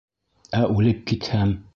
Ә 0.61 0.63
үлеп 0.77 1.03
китһәм... 1.11 1.57